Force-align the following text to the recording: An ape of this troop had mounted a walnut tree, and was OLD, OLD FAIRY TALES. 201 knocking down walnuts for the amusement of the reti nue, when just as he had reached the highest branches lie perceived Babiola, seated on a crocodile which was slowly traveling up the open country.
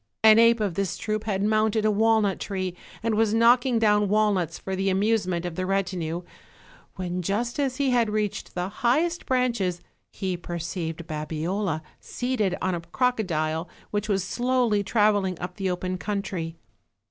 An 0.23 0.39
ape 0.39 0.59
of 0.59 0.73
this 0.73 0.97
troop 0.97 1.25
had 1.25 1.43
mounted 1.43 1.85
a 1.85 1.91
walnut 1.91 2.39
tree, 2.39 2.75
and 3.03 3.13
was 3.13 3.35
OLD, 3.35 3.35
OLD 3.35 3.39
FAIRY 3.39 3.49
TALES. 3.51 3.81
201 3.81 3.99
knocking 3.99 4.07
down 4.07 4.09
walnuts 4.09 4.57
for 4.57 4.75
the 4.75 4.89
amusement 4.89 5.45
of 5.45 5.53
the 5.53 5.61
reti 5.65 5.95
nue, 5.95 6.25
when 6.95 7.21
just 7.21 7.59
as 7.59 7.75
he 7.77 7.91
had 7.91 8.09
reached 8.09 8.55
the 8.55 8.69
highest 8.69 9.27
branches 9.27 9.79
lie 10.19 10.37
perceived 10.41 11.05
Babiola, 11.05 11.83
seated 11.99 12.57
on 12.63 12.73
a 12.73 12.81
crocodile 12.81 13.69
which 13.91 14.09
was 14.09 14.23
slowly 14.23 14.81
traveling 14.83 15.37
up 15.39 15.57
the 15.57 15.69
open 15.69 15.99
country. 15.99 16.55